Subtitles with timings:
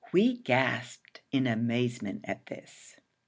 [0.11, 2.95] We gasped in amazement at this.